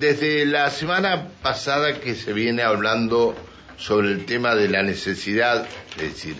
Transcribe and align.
desde 0.00 0.46
la 0.46 0.70
semana 0.70 1.28
pasada 1.42 2.00
que 2.00 2.14
se 2.14 2.32
viene 2.32 2.62
hablando 2.62 3.34
sobre 3.76 4.08
el 4.08 4.24
tema 4.24 4.54
de 4.54 4.66
la 4.68 4.82
necesidad, 4.82 5.66
es 5.96 6.02
decir, 6.14 6.36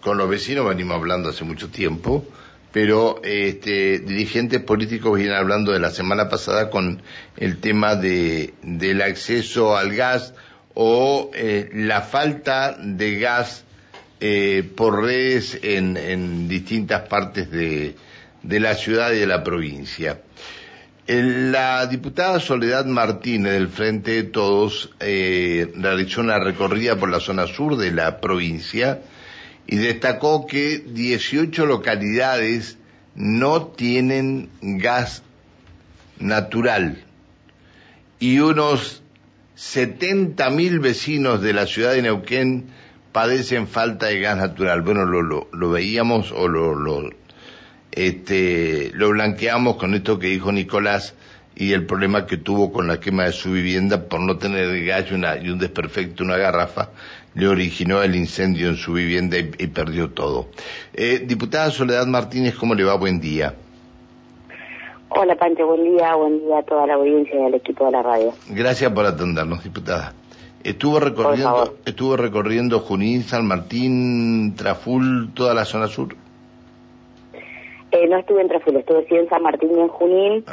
con 0.00 0.18
los 0.18 0.28
vecinos 0.28 0.68
venimos 0.68 0.94
hablando 0.96 1.30
hace 1.30 1.42
mucho 1.42 1.68
tiempo, 1.68 2.24
pero 2.70 3.20
este, 3.24 3.98
dirigentes 3.98 4.60
políticos 4.60 5.18
vienen 5.18 5.34
hablando 5.36 5.72
de 5.72 5.80
la 5.80 5.90
semana 5.90 6.28
pasada 6.28 6.70
con 6.70 7.02
el 7.36 7.58
tema 7.58 7.96
de, 7.96 8.54
del 8.62 9.02
acceso 9.02 9.76
al 9.76 9.94
gas 9.96 10.32
o 10.74 11.32
eh, 11.34 11.70
la 11.74 12.02
falta 12.02 12.76
de 12.80 13.18
gas 13.18 13.64
eh, 14.20 14.62
por 14.76 15.02
redes 15.02 15.58
en, 15.64 15.96
en 15.96 16.48
distintas 16.48 17.08
partes 17.08 17.50
de, 17.50 17.96
de 18.44 18.60
la 18.60 18.76
ciudad 18.76 19.12
y 19.12 19.18
de 19.18 19.26
la 19.26 19.42
provincia. 19.42 20.20
La 21.06 21.86
diputada 21.86 22.38
Soledad 22.38 22.86
Martínez 22.86 23.54
del 23.54 23.68
Frente 23.68 24.12
de 24.12 24.22
Todos 24.22 24.94
eh, 25.00 25.72
realizó 25.74 26.20
una 26.20 26.38
recorrida 26.38 26.96
por 26.96 27.10
la 27.10 27.18
zona 27.18 27.48
sur 27.48 27.76
de 27.76 27.90
la 27.90 28.20
provincia 28.20 29.02
y 29.66 29.76
destacó 29.78 30.46
que 30.46 30.78
18 30.78 31.66
localidades 31.66 32.78
no 33.16 33.66
tienen 33.66 34.48
gas 34.60 35.24
natural 36.20 37.02
y 38.20 38.38
unos 38.38 39.02
70.000 39.56 40.80
vecinos 40.80 41.42
de 41.42 41.52
la 41.52 41.66
ciudad 41.66 41.94
de 41.94 42.02
Neuquén 42.02 42.66
padecen 43.10 43.66
falta 43.66 44.06
de 44.06 44.20
gas 44.20 44.36
natural. 44.36 44.82
Bueno, 44.82 45.04
lo, 45.04 45.22
lo, 45.22 45.48
lo 45.52 45.70
veíamos 45.70 46.30
o 46.30 46.46
lo, 46.46 46.76
lo 46.76 47.10
este, 47.92 48.90
lo 48.94 49.10
blanqueamos 49.10 49.76
con 49.76 49.94
esto 49.94 50.18
que 50.18 50.28
dijo 50.28 50.50
Nicolás 50.50 51.14
y 51.54 51.72
el 51.72 51.86
problema 51.86 52.26
que 52.26 52.38
tuvo 52.38 52.72
con 52.72 52.88
la 52.88 52.98
quema 52.98 53.24
de 53.24 53.32
su 53.32 53.52
vivienda 53.52 54.08
por 54.08 54.20
no 54.20 54.38
tener 54.38 54.84
gas 54.84 55.10
y, 55.10 55.14
una, 55.14 55.36
y 55.36 55.50
un 55.50 55.58
desperfecto, 55.58 56.24
una 56.24 56.36
garrafa, 56.36 56.90
le 57.34 57.46
originó 57.48 58.02
el 58.02 58.16
incendio 58.16 58.68
en 58.68 58.76
su 58.76 58.94
vivienda 58.94 59.38
y, 59.38 59.50
y 59.58 59.66
perdió 59.68 60.10
todo. 60.10 60.48
Eh, 60.94 61.22
diputada 61.26 61.70
Soledad 61.70 62.06
Martínez, 62.06 62.54
¿cómo 62.54 62.74
le 62.74 62.84
va? 62.84 62.94
Buen 62.94 63.20
día. 63.20 63.54
Hola 65.14 65.36
Pancho, 65.36 65.66
buen 65.66 65.84
día, 65.84 66.14
buen 66.14 66.40
día 66.40 66.58
a 66.58 66.62
toda 66.62 66.86
la 66.86 66.94
audiencia 66.94 67.38
y 67.38 67.44
al 67.44 67.54
equipo 67.54 67.84
de 67.84 67.92
la 67.92 68.02
radio. 68.02 68.32
Gracias 68.48 68.90
por 68.92 69.04
atendernos, 69.04 69.62
diputada. 69.62 70.14
Estuvo 70.64 71.00
recorriendo, 71.00 71.76
estuvo 71.84 72.16
recorriendo 72.16 72.80
Junín, 72.80 73.22
San 73.24 73.46
Martín, 73.46 74.54
Traful, 74.56 75.32
toda 75.34 75.52
la 75.54 75.66
zona 75.66 75.88
sur. 75.88 76.16
Eh, 78.02 78.08
no 78.08 78.16
estuve 78.16 78.40
en 78.40 78.48
Traful, 78.48 78.76
estuve 78.76 79.06
sí 79.06 79.14
en 79.14 79.28
San 79.28 79.42
Martín 79.42 79.70
y 79.76 79.80
en 79.80 79.88
Junín. 79.88 80.44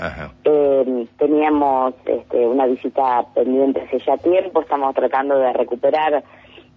Eh, 0.43 1.07
teníamos 1.17 1.95
este, 2.05 2.45
una 2.45 2.67
visita 2.67 3.25
pendiente 3.33 3.81
hace 3.81 3.97
ya 4.05 4.17
tiempo, 4.17 4.61
estamos 4.61 4.93
tratando 4.93 5.35
de 5.35 5.51
recuperar 5.53 6.23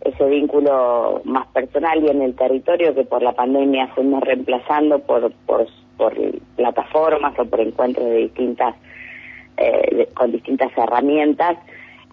ese 0.00 0.24
vínculo 0.24 1.20
más 1.24 1.46
personal 1.48 2.02
y 2.02 2.08
en 2.08 2.22
el 2.22 2.34
territorio 2.34 2.94
que 2.94 3.04
por 3.04 3.22
la 3.22 3.32
pandemia 3.32 3.88
fuimos 3.88 4.22
reemplazando 4.22 4.98
por, 5.00 5.30
por, 5.46 5.66
por 5.98 6.14
plataformas 6.56 7.38
o 7.38 7.44
por 7.44 7.60
encuentros 7.60 8.06
de 8.06 8.16
distintas, 8.16 8.74
eh, 9.58 10.08
con 10.14 10.32
distintas 10.32 10.70
herramientas. 10.76 11.58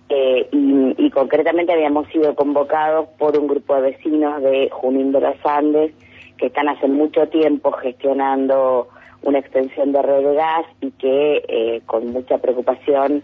Eh, 0.09 0.49
y, 0.51 0.95
y 0.97 1.09
concretamente 1.11 1.71
habíamos 1.71 2.09
sido 2.09 2.35
convocados 2.35 3.07
por 3.17 3.37
un 3.37 3.47
grupo 3.47 3.75
de 3.75 3.91
vecinos 3.91 4.41
de 4.41 4.69
Junín 4.69 5.13
de 5.13 5.21
los 5.21 5.45
Andes, 5.45 5.93
que 6.39 6.47
están 6.47 6.69
hace 6.69 6.87
mucho 6.87 7.27
tiempo 7.27 7.71
gestionando 7.73 8.87
una 9.21 9.39
extensión 9.39 9.91
de 9.91 10.01
red 10.01 10.23
de 10.23 10.35
gas 10.35 10.65
y 10.81 10.91
que 10.91 11.43
eh, 11.47 11.81
con 11.85 12.07
mucha 12.07 12.37
preocupación 12.37 13.21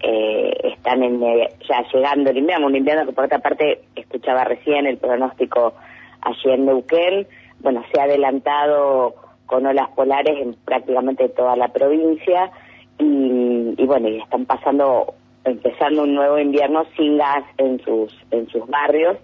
eh, 0.00 0.52
están 0.64 1.02
en, 1.02 1.20
ya 1.20 1.84
llegando 1.92 2.30
el 2.30 2.38
invierno, 2.38 2.66
un 2.66 2.76
invierno 2.76 3.06
que 3.06 3.12
por 3.12 3.24
otra 3.24 3.38
parte 3.38 3.82
escuchaba 3.94 4.44
recién 4.44 4.86
el 4.86 4.96
pronóstico 4.96 5.74
ayer 6.22 6.54
en 6.54 6.66
Neuquén, 6.66 7.26
bueno, 7.60 7.84
se 7.92 8.00
ha 8.00 8.04
adelantado 8.04 9.14
con 9.46 9.66
olas 9.66 9.90
polares 9.90 10.40
en 10.40 10.54
prácticamente 10.64 11.28
toda 11.28 11.56
la 11.56 11.68
provincia 11.68 12.50
y, 12.98 13.74
y 13.76 13.86
bueno, 13.86 14.08
y 14.08 14.18
están 14.18 14.46
pasando, 14.46 15.14
empezando 15.44 16.04
un 16.04 16.14
nuevo 16.14 16.38
invierno 16.38 16.84
sin 16.96 17.18
gas 17.18 17.44
en 17.58 17.78
sus, 17.80 18.14
en 18.30 18.48
sus 18.48 18.66
barrios. 18.66 19.18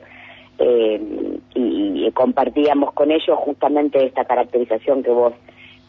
Eh, 0.58 1.39
y, 1.60 2.06
y, 2.06 2.12
compartíamos 2.12 2.92
con 2.94 3.10
ellos 3.10 3.38
justamente 3.38 4.04
esta 4.04 4.24
caracterización 4.24 5.02
que 5.02 5.10
vos 5.10 5.34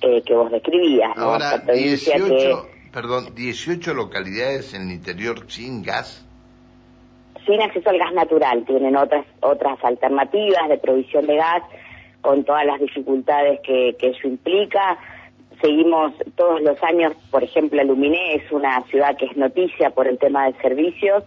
eh, 0.02 0.24
que 0.26 0.34
vos 0.34 0.52
describías. 0.52 1.16
¿no? 1.16 1.24
Ahora, 1.24 1.60
18, 1.60 2.28
que, 2.28 2.56
perdón, 2.92 3.36
18 3.36 3.94
localidades 3.94 4.74
en 4.74 4.84
el 4.84 4.92
interior 4.92 5.46
sin 5.48 5.84
gas. 5.84 6.26
Sin 7.46 7.62
acceso 7.62 7.90
al 7.90 8.00
gas 8.00 8.14
natural, 8.14 8.66
tienen 8.66 8.96
otras 8.96 9.26
otras 9.42 9.78
alternativas 9.84 10.70
de 10.70 10.78
provisión 10.80 11.28
de 11.28 11.36
gas 11.36 11.64
con 12.22 12.44
todas 12.44 12.66
las 12.66 12.80
dificultades 12.80 13.60
que, 13.64 13.96
que 14.00 14.10
eso 14.10 14.28
implica. 14.28 14.98
Seguimos 15.62 16.14
todos 16.36 16.62
los 16.62 16.82
años, 16.82 17.14
por 17.30 17.44
ejemplo, 17.44 17.84
Luminé 17.84 18.36
es 18.36 18.52
una 18.52 18.82
ciudad 18.88 19.16
que 19.18 19.26
es 19.26 19.38
noticia 19.38 19.92
por 19.92 20.08
el 20.08 20.18
tema 20.18 20.48
de 20.48 20.54
servicios, 20.62 21.24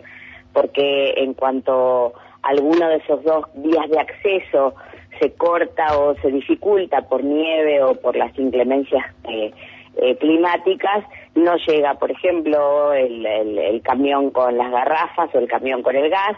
porque 0.53 1.15
en 1.17 1.35
cuanto 1.35 2.15
alguno 2.45 2.89
de 2.89 2.97
esos 2.97 3.23
dos 3.25 3.45
vías 3.55 3.89
de 3.91 3.99
acceso 3.99 4.75
se 5.21 5.33
corta 5.35 5.99
o 5.99 6.15
se 6.17 6.31
dificulta 6.31 7.03
por 7.03 7.23
nieve 7.23 7.83
o 7.83 7.95
por 7.95 8.17
las 8.17 8.37
inclemencias 8.39 9.05
eh, 9.29 9.53
eh, 9.97 10.17
climáticas, 10.17 11.05
no 11.35 11.57
llega, 11.57 11.95
por 11.95 12.11
ejemplo, 12.11 12.93
el, 12.93 13.25
el, 13.25 13.59
el, 13.59 13.83
camión 13.83 14.31
con 14.31 14.57
las 14.57 14.71
garrafas 14.71 15.31
o 15.35 15.39
el 15.39 15.47
camión 15.47 15.83
con 15.83 15.95
el 15.95 16.11
gas, 16.11 16.37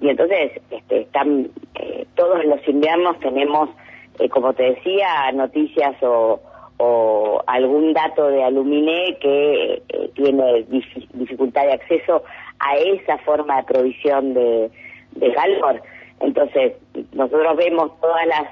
y 0.00 0.08
entonces 0.08 0.52
este, 0.70 1.00
están 1.02 1.48
eh, 1.74 2.06
todos 2.16 2.44
los 2.44 2.66
inviernos 2.68 3.18
tenemos, 3.20 3.70
eh, 4.18 4.28
como 4.28 4.52
te 4.52 4.74
decía, 4.74 5.30
noticias 5.32 5.94
o, 6.02 6.40
o 6.78 7.42
algún 7.46 7.92
dato 7.92 8.28
de 8.28 8.42
Aluminé 8.42 9.16
que 9.20 9.82
eh, 9.88 10.10
tiene 10.14 10.64
dif 10.68 10.84
dificultad 11.14 11.66
de 11.66 11.74
acceso 11.74 12.24
a 12.58 12.76
esa 12.76 13.18
forma 13.18 13.56
de 13.58 13.62
provisión 13.64 14.34
de, 14.34 14.70
de 15.14 15.32
calor. 15.32 15.82
Entonces, 16.20 16.74
nosotros 17.12 17.56
vemos 17.56 17.98
todas 18.00 18.26
las, 18.26 18.48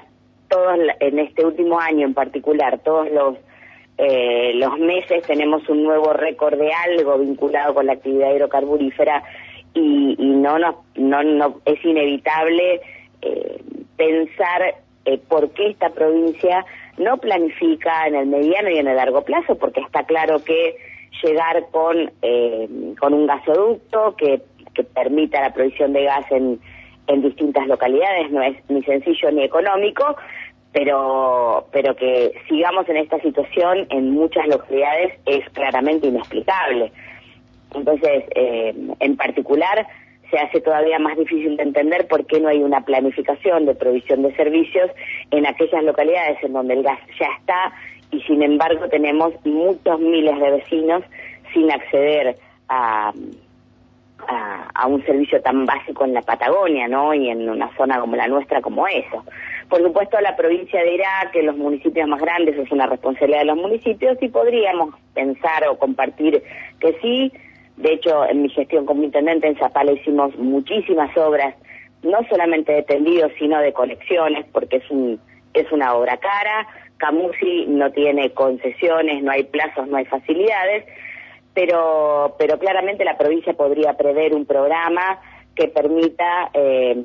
todos 0.49 0.77
en 0.99 1.19
este 1.19 1.45
último 1.45 1.79
año 1.79 2.05
en 2.05 2.13
particular, 2.13 2.79
todos 2.79 3.09
los 3.11 3.37
eh, 3.97 4.53
los 4.55 4.79
meses 4.79 5.21
tenemos 5.27 5.67
un 5.69 5.83
nuevo 5.83 6.11
récord 6.13 6.57
de 6.57 6.71
algo 6.73 7.19
vinculado 7.19 7.75
con 7.75 7.85
la 7.85 7.93
actividad 7.93 8.33
hidrocarburífera 8.33 9.21
y, 9.75 10.15
y 10.17 10.25
no, 10.25 10.57
no, 10.57 10.83
no, 10.95 11.23
no 11.23 11.61
es 11.65 11.85
inevitable 11.85 12.81
eh, 13.21 13.61
pensar 13.97 14.75
eh, 15.05 15.19
por 15.27 15.51
qué 15.51 15.69
esta 15.69 15.89
provincia 15.89 16.65
no 16.97 17.17
planifica 17.17 18.07
en 18.07 18.15
el 18.15 18.27
mediano 18.27 18.69
y 18.69 18.77
en 18.77 18.87
el 18.87 18.95
largo 18.95 19.23
plazo, 19.23 19.55
porque 19.55 19.81
está 19.81 20.03
claro 20.03 20.43
que 20.43 20.75
llegar 21.23 21.65
con, 21.71 22.11
eh, 22.21 22.67
con 22.99 23.13
un 23.13 23.27
gasoducto 23.27 24.15
que 24.15 24.41
que 24.73 24.83
permita 24.83 25.41
la 25.41 25.53
provisión 25.53 25.93
de 25.93 26.03
gas 26.03 26.25
en, 26.31 26.59
en 27.07 27.21
distintas 27.21 27.67
localidades 27.67 28.31
no 28.31 28.41
es 28.41 28.57
ni 28.69 28.83
sencillo 28.83 29.31
ni 29.31 29.43
económico, 29.43 30.15
pero, 30.71 31.67
pero 31.71 31.95
que 31.95 32.33
sigamos 32.47 32.87
en 32.89 32.97
esta 32.97 33.19
situación 33.19 33.87
en 33.89 34.11
muchas 34.11 34.47
localidades 34.47 35.19
es 35.25 35.47
claramente 35.49 36.07
inexplicable. 36.07 36.91
Entonces, 37.73 38.23
eh, 38.35 38.73
en 38.99 39.17
particular, 39.17 39.87
se 40.29 40.37
hace 40.37 40.61
todavía 40.61 40.97
más 40.97 41.17
difícil 41.17 41.57
de 41.57 41.63
entender 41.63 42.07
por 42.07 42.25
qué 42.25 42.39
no 42.39 42.47
hay 42.47 42.63
una 42.63 42.81
planificación 42.81 43.65
de 43.65 43.75
provisión 43.75 44.23
de 44.23 44.33
servicios 44.35 44.89
en 45.31 45.45
aquellas 45.45 45.83
localidades 45.83 46.41
en 46.41 46.53
donde 46.53 46.75
el 46.75 46.83
gas 46.83 46.99
ya 47.19 47.27
está 47.39 47.73
y 48.11 48.21
sin 48.21 48.41
embargo 48.41 48.87
tenemos 48.87 49.33
muchos 49.45 49.99
miles 49.99 50.39
de 50.39 50.51
vecinos 50.51 51.03
sin 51.53 51.69
acceder 51.71 52.37
a, 52.69 53.11
a, 54.27 54.69
a, 54.73 54.87
un 54.87 55.03
servicio 55.05 55.41
tan 55.41 55.65
básico 55.65 56.05
en 56.05 56.13
la 56.13 56.21
Patagonia, 56.21 56.87
¿no? 56.87 57.13
Y 57.13 57.29
en 57.29 57.49
una 57.49 57.75
zona 57.75 57.99
como 57.99 58.15
la 58.15 58.27
nuestra, 58.27 58.61
como 58.61 58.87
eso. 58.87 59.25
Por 59.69 59.81
supuesto, 59.81 60.19
la 60.19 60.35
provincia 60.35 60.81
de 60.81 60.95
Irak, 60.95 61.35
los 61.43 61.57
municipios 61.57 62.07
más 62.07 62.21
grandes 62.21 62.57
es 62.57 62.71
una 62.71 62.87
responsabilidad 62.87 63.39
de 63.39 63.45
los 63.45 63.57
municipios 63.57 64.17
y 64.21 64.29
podríamos 64.29 64.95
pensar 65.13 65.67
o 65.67 65.77
compartir 65.77 66.43
que 66.79 66.97
sí. 67.01 67.31
De 67.77 67.93
hecho, 67.93 68.25
en 68.27 68.41
mi 68.41 68.49
gestión 68.49 68.85
como 68.85 69.03
intendente 69.03 69.47
en 69.47 69.57
Zapala 69.57 69.93
hicimos 69.93 70.35
muchísimas 70.37 71.15
obras, 71.17 71.55
no 72.03 72.19
solamente 72.29 72.73
de 72.73 72.83
tendidos, 72.83 73.31
sino 73.39 73.59
de 73.59 73.73
conexiones, 73.73 74.45
porque 74.51 74.77
es 74.77 74.89
un 74.91 75.19
es 75.53 75.71
una 75.71 75.93
obra 75.95 76.17
cara. 76.17 76.67
Camusi 76.97 77.65
no 77.67 77.91
tiene 77.91 78.31
concesiones, 78.31 79.23
no 79.23 79.31
hay 79.31 79.43
plazos, 79.43 79.87
no 79.87 79.97
hay 79.97 80.05
facilidades 80.05 80.85
pero, 81.53 82.35
pero 82.37 82.59
claramente 82.59 83.03
la 83.05 83.17
provincia 83.17 83.53
podría 83.53 83.93
prever 83.93 84.33
un 84.33 84.45
programa 84.45 85.19
que 85.55 85.67
permita 85.67 86.49
eh, 86.53 86.95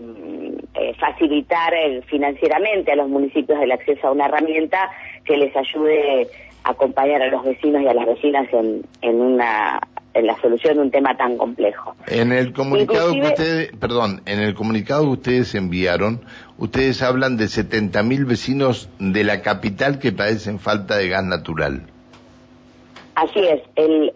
eh, 0.75 0.95
facilitar 0.99 1.75
el, 1.75 2.05
financieramente 2.05 2.93
a 2.93 2.97
los 2.97 3.09
municipios 3.09 3.61
el 3.61 3.73
acceso 3.73 4.07
a 4.07 4.13
una 4.13 4.27
herramienta 4.27 4.91
que 5.25 5.37
les 5.37 5.55
ayude 5.57 6.29
a 6.63 6.71
acompañar 6.71 7.23
a 7.23 7.29
los 7.29 7.45
vecinos 7.45 7.83
y 7.83 7.89
a 7.89 7.95
las 7.95 8.07
vecinas 8.07 8.47
en, 8.53 8.83
en 9.03 9.21
una 9.21 9.81
en 10.17 10.27
la 10.27 10.41
solución 10.41 10.77
de 10.77 10.81
un 10.81 10.91
tema 10.91 11.15
tan 11.17 11.37
complejo. 11.37 11.95
En 12.07 12.33
el 12.33 12.55
comunicado 12.55 13.13
que 13.13 13.21
ustedes, 13.21 13.73
perdón, 13.79 14.23
en 14.25 14.41
el 14.41 14.55
comunicado 14.55 15.03
que 15.03 15.11
ustedes 15.11 15.55
enviaron, 15.55 16.23
ustedes 16.57 17.03
hablan 17.03 17.37
de 17.37 17.45
70.000 17.45 18.27
vecinos 18.27 18.89
de 18.99 19.25
la 19.25 19.43
capital 19.43 19.99
que 19.99 20.13
padecen 20.13 20.59
falta 20.59 20.97
de 20.97 21.09
gas 21.09 21.25
natural. 21.25 21.83
Así 23.15 23.41
es. 23.41 23.61
El 23.77 24.15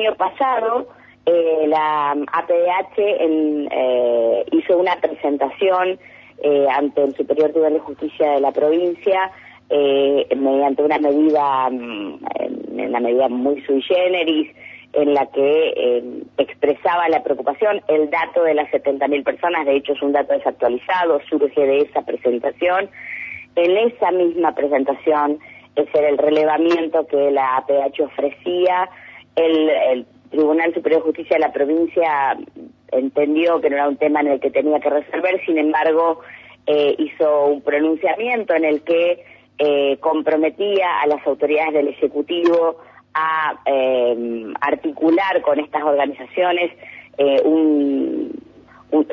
año 0.00 0.14
pasado 0.16 0.88
eh, 1.26 1.66
la 1.66 2.12
APDH 2.12 2.98
eh, 2.98 4.44
hizo 4.52 4.78
una 4.78 4.96
presentación 4.96 5.98
eh, 6.42 6.66
ante 6.70 7.04
el 7.04 7.14
Superior 7.14 7.50
Tribunal 7.50 7.74
de 7.74 7.80
Justicia 7.80 8.32
de 8.32 8.40
la 8.40 8.52
provincia 8.52 9.30
mediante 10.36 10.82
una 10.82 10.98
medida, 10.98 11.70
mm, 11.70 12.18
una 12.76 12.98
medida 12.98 13.28
muy 13.28 13.62
sui 13.62 13.80
generis, 13.82 14.50
en 14.94 15.14
la 15.14 15.26
que 15.26 16.02
expresaba 16.38 17.08
la 17.08 17.22
preocupación, 17.22 17.80
el 17.86 18.10
dato 18.10 18.42
de 18.42 18.54
las 18.54 18.68
70.000 18.72 19.22
personas, 19.22 19.64
de 19.66 19.76
hecho 19.76 19.92
es 19.92 20.02
un 20.02 20.10
dato 20.10 20.32
desactualizado, 20.32 21.20
surge 21.28 21.60
de 21.64 21.82
esa 21.82 22.02
presentación. 22.02 22.90
En 23.54 23.76
esa 23.76 24.10
misma 24.10 24.56
presentación, 24.56 25.38
ese 25.76 25.96
era 25.96 26.08
el 26.08 26.18
relevamiento 26.18 27.06
que 27.06 27.30
la 27.30 27.58
APH 27.58 28.00
ofrecía, 28.00 28.88
el 29.36 30.06
Tribunal 30.30 30.72
Superior 30.72 31.00
de 31.00 31.06
Justicia 31.06 31.36
de 31.36 31.40
la 31.40 31.52
provincia 31.52 32.36
entendió 32.92 33.60
que 33.60 33.70
no 33.70 33.76
era 33.76 33.88
un 33.88 33.96
tema 33.96 34.20
en 34.20 34.28
el 34.28 34.40
que 34.40 34.50
tenía 34.50 34.80
que 34.80 34.90
resolver, 34.90 35.44
sin 35.44 35.58
embargo, 35.58 36.20
eh, 36.66 36.94
hizo 36.98 37.46
un 37.46 37.62
pronunciamiento 37.62 38.54
en 38.54 38.64
el 38.64 38.82
que 38.82 39.24
eh, 39.58 39.96
comprometía 40.00 41.00
a 41.00 41.06
las 41.06 41.26
autoridades 41.26 41.74
del 41.74 41.88
Ejecutivo 41.88 42.76
a 43.14 43.60
eh, 43.66 44.52
articular 44.60 45.42
con 45.42 45.58
estas 45.58 45.82
organizaciones 45.82 46.72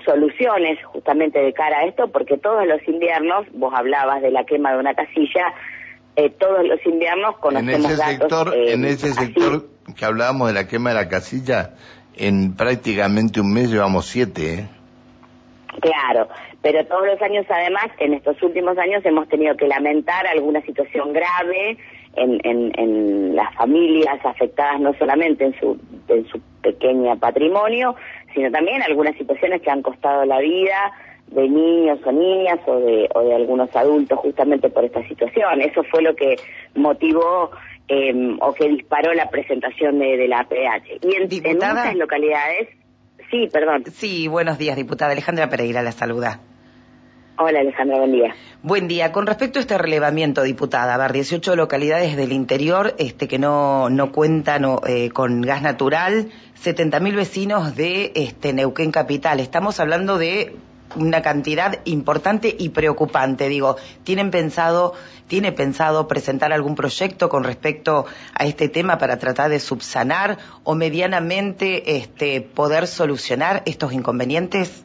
soluciones 0.05 0.81
justamente 0.85 1.39
de 1.39 1.51
cara 1.51 1.79
a 1.79 1.85
esto, 1.85 2.07
porque 2.07 2.37
todos 2.37 2.65
los 2.65 2.79
inviernos, 2.87 3.45
vos 3.53 3.73
hablabas 3.75 4.21
de 4.21 4.31
la 4.31 4.45
quema 4.45 4.71
de 4.71 4.79
una 4.79 4.93
casilla, 4.93 5.53
todos 6.37 6.65
los 6.65 6.83
inviernos 6.85 7.37
conocemos 7.37 7.85
en 7.85 7.91
ese 7.91 7.97
sector, 7.97 8.55
en 8.55 8.85
ese 8.85 9.13
sector 9.13 9.76
que 9.97 10.05
hablábamos 10.05 10.47
de 10.47 10.53
la 10.53 10.67
quema 10.67 10.89
de 10.91 10.95
la 10.95 11.09
casilla, 11.09 11.71
en 12.15 12.55
prácticamente 12.55 13.41
un 13.41 13.53
mes 13.53 13.71
llevamos 13.71 14.05
siete, 14.05 14.53
¿eh? 14.53 14.67
Claro, 15.81 16.27
pero 16.61 16.85
todos 16.85 17.05
los 17.05 17.21
años 17.21 17.45
además, 17.49 17.85
en 17.99 18.13
estos 18.13 18.41
últimos 18.41 18.77
años 18.77 19.05
hemos 19.05 19.27
tenido 19.27 19.55
que 19.55 19.67
lamentar 19.67 20.25
alguna 20.25 20.61
situación 20.61 21.13
grave 21.13 21.77
en, 22.15 22.39
en, 22.43 23.35
las 23.35 23.53
familias 23.53 24.19
afectadas 24.25 24.79
no 24.79 24.93
solamente 24.95 25.45
en 25.45 25.59
su, 25.59 25.77
en 26.07 26.25
su 26.27 26.41
pequeño 26.63 27.15
patrimonio, 27.19 27.95
sino 28.33 28.49
también 28.49 28.81
algunas 28.81 29.15
situaciones 29.15 29.61
que 29.61 29.69
han 29.69 29.83
costado 29.83 30.25
la 30.25 30.39
vida 30.39 30.93
de 31.27 31.47
niños 31.47 31.99
o 32.03 32.11
niñas 32.11 32.59
o 32.65 32.79
de, 32.79 33.07
o 33.13 33.21
de 33.21 33.35
algunos 33.35 33.75
adultos 33.75 34.17
justamente 34.17 34.69
por 34.69 34.83
esta 34.83 35.07
situación. 35.07 35.61
Eso 35.61 35.83
fue 35.83 36.01
lo 36.01 36.15
que 36.15 36.37
motivó 36.73 37.51
Em, 37.89 38.37
o 38.41 38.53
que 38.53 38.67
disparó 38.67 39.13
la 39.13 39.29
presentación 39.29 39.97
de, 39.99 40.27
la 40.27 40.41
APH. 40.41 40.99
Y 41.03 41.15
en, 41.15 41.55
muchas 41.55 41.95
localidades, 41.95 42.67
sí, 43.31 43.47
perdón. 43.51 43.85
Sí, 43.93 44.27
buenos 44.27 44.57
días, 44.57 44.75
diputada 44.75 45.13
Alejandra 45.13 45.49
Pereira, 45.49 45.81
la 45.81 45.93
saluda. 45.93 46.41
Hola 47.37 47.61
Alejandra, 47.61 47.99
buen 47.99 48.11
día. 48.11 48.35
Buen 48.61 48.89
día. 48.89 49.13
Con 49.13 49.25
respecto 49.25 49.59
a 49.59 49.61
este 49.61 49.77
relevamiento, 49.77 50.43
diputada, 50.43 50.95
a 50.95 50.97
ver, 50.97 51.13
18 51.13 51.55
localidades 51.55 52.17
del 52.17 52.33
interior 52.33 52.93
este, 52.97 53.29
que 53.29 53.39
no, 53.39 53.89
no 53.89 54.11
cuentan 54.11 54.65
eh, 54.85 55.09
con 55.11 55.41
gas 55.41 55.61
natural, 55.61 56.29
70.000 56.61 57.15
vecinos 57.15 57.75
de 57.77 58.11
este, 58.15 58.51
Neuquén 58.51 58.91
Capital. 58.91 59.39
Estamos 59.39 59.79
hablando 59.79 60.17
de 60.17 60.55
una 60.95 61.21
cantidad 61.21 61.79
importante 61.85 62.55
y 62.57 62.69
preocupante. 62.69 63.49
Digo, 63.49 63.75
¿tienen 64.03 64.31
pensado, 64.31 64.93
tiene 65.27 65.51
pensado 65.51 66.07
presentar 66.07 66.53
algún 66.53 66.75
proyecto 66.75 67.29
con 67.29 67.43
respecto 67.43 68.05
a 68.33 68.45
este 68.45 68.69
tema 68.69 68.97
para 68.97 69.19
tratar 69.19 69.49
de 69.49 69.59
subsanar 69.59 70.37
o 70.63 70.75
medianamente 70.75 71.97
este, 71.97 72.41
poder 72.41 72.87
solucionar 72.87 73.63
estos 73.65 73.93
inconvenientes? 73.93 74.83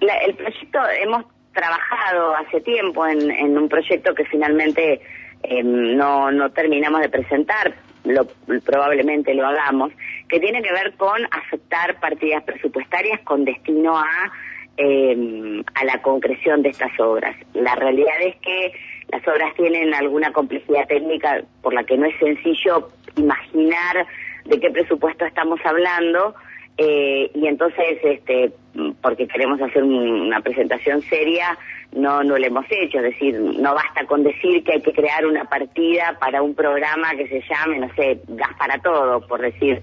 el 0.00 0.34
proyecto 0.34 0.78
hemos 1.02 1.24
trabajado 1.52 2.36
hace 2.36 2.60
tiempo 2.60 3.06
en, 3.06 3.56
un 3.56 3.68
proyecto 3.68 4.14
que 4.14 4.24
finalmente 4.26 5.00
em, 5.42 5.96
no, 5.96 6.30
no 6.30 6.50
terminamos 6.50 7.00
de 7.00 7.08
presentar, 7.08 7.74
lo, 8.04 8.26
probablemente 8.64 9.34
lo 9.34 9.46
hagamos, 9.46 9.92
que 10.28 10.40
tiene 10.40 10.62
que 10.62 10.72
ver 10.72 10.94
con 10.94 11.24
afectar 11.30 11.98
partidas 12.00 12.42
presupuestarias 12.44 13.20
con 13.20 13.44
destino 13.44 13.98
a, 13.98 14.32
eh, 14.76 15.62
a 15.74 15.84
la 15.84 16.02
concreción 16.02 16.62
de 16.62 16.70
estas 16.70 16.98
obras. 16.98 17.36
La 17.54 17.74
realidad 17.74 18.20
es 18.20 18.36
que 18.36 18.72
las 19.08 19.26
obras 19.28 19.54
tienen 19.54 19.94
alguna 19.94 20.32
complejidad 20.32 20.86
técnica 20.88 21.42
por 21.62 21.74
la 21.74 21.84
que 21.84 21.96
no 21.96 22.06
es 22.06 22.18
sencillo 22.18 22.90
imaginar 23.16 24.06
de 24.44 24.60
qué 24.60 24.70
presupuesto 24.70 25.24
estamos 25.24 25.60
hablando 25.64 26.34
eh, 26.78 27.30
y 27.34 27.46
entonces, 27.46 27.98
este, 28.02 28.52
porque 29.00 29.26
queremos 29.26 29.60
hacer 29.62 29.82
una 29.82 30.40
presentación 30.40 31.00
seria, 31.02 31.56
no, 31.92 32.22
no 32.22 32.36
lo 32.36 32.46
hemos 32.46 32.66
hecho. 32.68 32.98
Es 32.98 33.04
decir, 33.04 33.40
no 33.40 33.74
basta 33.74 34.04
con 34.06 34.22
decir 34.22 34.62
que 34.62 34.72
hay 34.72 34.82
que 34.82 34.92
crear 34.92 35.24
una 35.24 35.44
partida 35.44 36.18
para 36.20 36.42
un 36.42 36.54
programa 36.54 37.12
que 37.16 37.28
se 37.28 37.42
llame, 37.48 37.78
no 37.78 37.94
sé, 37.94 38.20
gas 38.28 38.52
para 38.58 38.78
todo, 38.78 39.26
por 39.26 39.40
decir, 39.40 39.80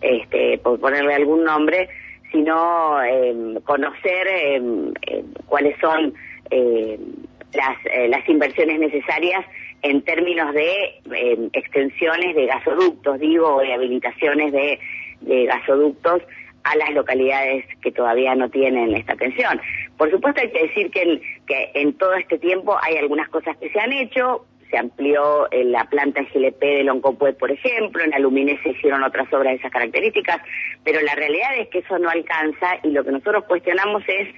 este, 0.00 0.58
por 0.58 0.78
ponerle 0.80 1.14
algún 1.14 1.44
nombre, 1.44 1.88
sino 2.32 3.02
eh, 3.02 3.34
conocer 3.64 4.26
eh, 4.28 5.24
cuáles 5.46 5.78
son 5.80 6.14
las, 6.50 7.76
las 8.08 8.28
inversiones 8.28 8.78
necesarias 8.78 9.44
en 9.82 10.02
términos 10.02 10.52
de 10.54 11.50
extensiones 11.52 12.34
de 12.34 12.46
gasoductos, 12.46 13.20
digo, 13.20 13.56
o 13.56 13.60
rehabilitaciones 13.60 14.52
de 14.52 14.78
de 15.20 15.46
gasoductos 15.46 16.22
a 16.64 16.76
las 16.76 16.90
localidades 16.90 17.64
que 17.82 17.92
todavía 17.92 18.34
no 18.34 18.50
tienen 18.50 18.94
esta 18.94 19.14
atención. 19.14 19.60
Por 19.96 20.10
supuesto 20.10 20.40
hay 20.40 20.50
que 20.50 20.62
decir 20.62 20.90
que 20.90 21.02
en, 21.02 21.20
que 21.46 21.70
en 21.74 21.92
todo 21.94 22.14
este 22.14 22.38
tiempo 22.38 22.76
hay 22.82 22.96
algunas 22.96 23.28
cosas 23.28 23.56
que 23.56 23.70
se 23.70 23.80
han 23.80 23.92
hecho, 23.92 24.44
se 24.70 24.78
amplió 24.78 25.50
eh, 25.50 25.64
la 25.64 25.84
planta 25.84 26.22
GLP 26.22 26.60
de 26.60 26.84
Loncopue, 26.84 27.32
por 27.32 27.50
ejemplo, 27.50 28.02
en 28.02 28.14
Aluminés 28.14 28.60
se 28.62 28.70
hicieron 28.70 29.02
otras 29.02 29.32
obras 29.32 29.52
de 29.52 29.58
esas 29.58 29.70
características, 29.70 30.40
pero 30.84 31.00
la 31.00 31.14
realidad 31.14 31.58
es 31.58 31.68
que 31.68 31.78
eso 31.78 31.98
no 31.98 32.10
alcanza 32.10 32.78
y 32.82 32.90
lo 32.90 33.04
que 33.04 33.12
nosotros 33.12 33.44
cuestionamos 33.44 34.02
es 34.06 34.28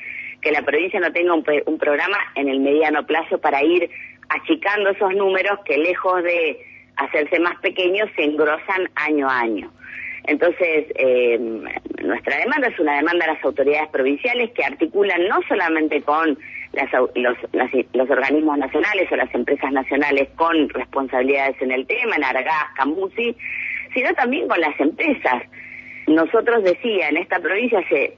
que 0.40 0.52
la 0.52 0.62
provincia 0.62 1.00
no 1.00 1.12
tenga 1.12 1.34
un, 1.34 1.44
un 1.66 1.78
programa 1.78 2.16
en 2.34 2.48
el 2.48 2.60
mediano 2.60 3.04
plazo 3.06 3.38
para 3.38 3.62
ir 3.62 3.90
achicando 4.28 4.90
esos 4.90 5.14
números 5.14 5.58
que 5.64 5.76
lejos 5.76 6.22
de 6.22 6.58
hacerse 6.96 7.40
más 7.40 7.58
pequeños 7.60 8.08
se 8.16 8.24
engrosan 8.24 8.88
año 8.94 9.28
a 9.28 9.40
año. 9.40 9.72
Entonces, 10.24 10.86
eh, 10.96 11.38
nuestra 12.02 12.38
demanda 12.38 12.68
es 12.68 12.78
una 12.78 12.96
demanda 12.96 13.24
a 13.24 13.34
las 13.34 13.44
autoridades 13.44 13.88
provinciales 13.88 14.50
que 14.52 14.64
articulan 14.64 15.26
no 15.28 15.40
solamente 15.48 16.02
con 16.02 16.38
los, 16.72 18.10
organismos 18.10 18.58
nacionales 18.58 19.10
o 19.10 19.16
las 19.16 19.34
empresas 19.34 19.72
nacionales 19.72 20.28
con 20.36 20.68
responsabilidades 20.68 21.60
en 21.60 21.72
el 21.72 21.86
tema, 21.86 22.16
en 22.16 22.24
Aragás, 22.24 22.66
Cambusi, 22.76 23.36
sino 23.94 24.12
también 24.14 24.48
con 24.48 24.60
las 24.60 24.78
empresas. 24.78 25.42
Nosotros 26.06 26.62
decía, 26.64 27.08
en 27.08 27.16
esta 27.16 27.38
provincia 27.40 27.80
hace 27.80 28.16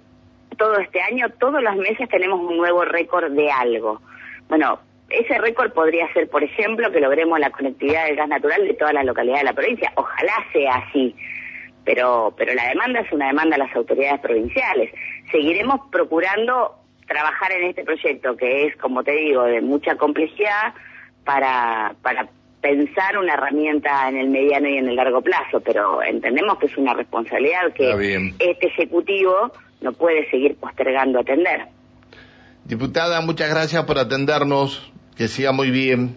todo 0.56 0.78
este 0.78 1.00
año, 1.00 1.28
todos 1.38 1.62
los 1.62 1.76
meses 1.76 2.09
tenemos 2.09 2.40
un 2.40 2.56
nuevo 2.56 2.85
récord 2.85 3.32
de 3.32 3.50
algo. 3.50 4.00
Bueno, 4.49 4.78
ese 5.09 5.38
récord 5.38 5.73
podría 5.73 6.11
ser, 6.12 6.28
por 6.28 6.42
ejemplo, 6.42 6.90
que 6.90 7.00
logremos 7.00 7.38
la 7.38 7.50
conectividad 7.50 8.06
del 8.06 8.16
gas 8.16 8.28
natural 8.28 8.66
de 8.66 8.75
todas 8.75 8.94
las 8.94 9.04
localidades 9.04 9.42
de 9.42 9.50
la 9.50 9.54
provincia. 9.54 9.92
Ojalá 9.97 10.32
sea 10.52 10.75
así 10.76 11.14
pero, 11.85 12.35
pero 12.37 12.54
la 12.54 12.68
demanda 12.68 13.00
es 13.00 13.12
una 13.12 13.26
demanda 13.26 13.56
a 13.56 13.59
las 13.59 13.75
autoridades 13.75 14.21
provinciales. 14.21 14.92
Seguiremos 15.30 15.80
procurando 15.90 16.76
trabajar 17.12 17.52
en 17.52 17.69
este 17.69 17.85
proyecto 17.85 18.37
que 18.37 18.66
es, 18.66 18.76
como 18.76 19.04
te 19.04 19.12
digo, 19.12 19.45
de 19.45 19.61
mucha 19.61 19.97
complejidad 19.97 20.75
para, 21.25 21.95
para 22.02 22.28
pensar 22.61 23.19
una 23.19 23.35
herramienta 23.35 24.09
en 24.09 24.16
el 24.16 24.28
mediano 24.28 24.69
y 24.69 24.78
en 24.78 24.88
el 24.88 24.97
largo 24.97 25.21
plazo, 25.21 25.61
pero 25.61 26.02
entendemos 26.02 26.59
que 26.59 26.66
es 26.66 26.76
una 26.76 26.95
responsabilidad 26.95 27.73
que 27.75 28.33
este 28.38 28.66
Ejecutivo 28.69 29.52
no 29.81 29.92
puede 29.92 30.31
seguir 30.31 30.57
postergando 30.57 31.21
atender. 31.21 31.66
Diputada, 32.64 33.21
muchas 33.21 33.50
gracias 33.50 33.85
por 33.85 33.99
atendernos. 33.99 34.90
Que 35.16 35.28
siga 35.28 35.52
muy 35.52 35.71
bien. 35.71 36.16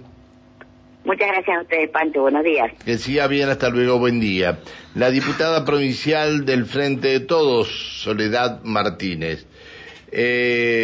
Muchas 1.03 1.27
gracias 1.27 1.57
a 1.57 1.61
ustedes, 1.61 1.89
Pancho. 1.89 2.21
Buenos 2.21 2.43
días. 2.43 2.71
Que 2.85 2.97
siga 2.97 3.27
bien, 3.27 3.49
hasta 3.49 3.69
luego, 3.69 3.99
buen 3.99 4.19
día. 4.19 4.59
La 4.95 5.11
diputada 5.11 5.65
provincial 5.65 6.45
del 6.45 6.65
Frente 6.65 7.09
de 7.09 7.19
Todos, 7.19 7.67
Soledad 8.01 8.61
Martínez. 8.63 9.45
Eh... 10.11 10.75